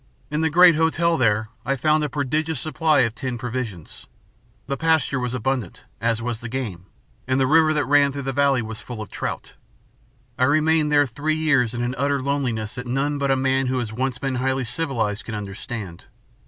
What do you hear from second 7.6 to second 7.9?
that